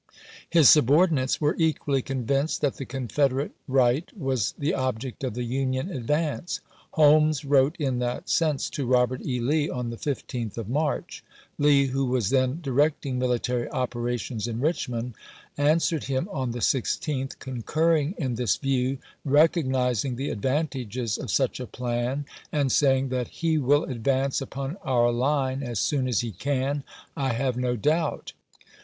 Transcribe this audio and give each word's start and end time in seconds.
His 0.49 0.67
subordinates 0.67 1.39
were 1.39 1.53
equally 1.59 2.01
convinced 2.01 2.61
that 2.61 2.77
the 2.77 2.87
Confederate 2.87 3.51
right 3.67 4.11
was 4.17 4.55
the 4.57 4.73
object 4.73 5.23
of 5.23 5.35
the 5.35 5.43
Union 5.43 5.91
advance; 5.91 6.59
Holmes 6.93 7.45
wrote 7.45 7.75
in 7.77 7.99
that 7.99 8.27
sense 8.27 8.67
to 8.71 8.87
Robert 8.87 9.21
E. 9.23 9.39
Lee 9.39 9.69
on 9.69 9.91
the 9.91 9.97
15th 9.97 10.57
of 10.57 10.67
March. 10.67 11.23
Lee, 11.59 11.85
who 11.85 12.07
was 12.07 12.31
then 12.31 12.61
directing 12.63 13.19
military 13.19 13.67
1862. 13.67 13.99
operations 13.99 14.47
in 14.47 14.59
Richmond, 14.59 15.13
answered 15.55 16.05
him 16.05 16.27
on 16.31 16.49
the 16.49 16.61
16th, 16.61 17.37
concurring 17.37 18.15
in 18.17 18.33
this 18.33 18.57
view, 18.57 18.97
recognizing 19.23 20.15
the 20.15 20.31
"ad 20.31 20.41
vantages" 20.41 21.19
of 21.19 21.29
such 21.29 21.59
a 21.59 21.67
plan, 21.67 22.25
and 22.51 22.71
saying, 22.71 23.09
"that 23.09 23.27
he 23.27 23.59
will 23.59 23.83
advance 23.83 24.41
upon 24.41 24.77
our 24.77 25.11
line 25.11 25.61
as 25.61 25.79
soon 25.79 26.07
as 26.07 26.21
he 26.21 26.31
can, 26.31 26.83
I 27.15 27.33
have 27.33 27.55
no 27.55 27.75
doubt." 27.75 28.33